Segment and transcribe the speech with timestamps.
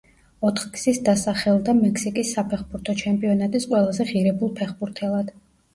[0.47, 5.33] ოთხგზის დასახელდა მექსიკის საფეხბურთო ჩემპიონატის ყველაზე ღირებულ ფეხბურთელად.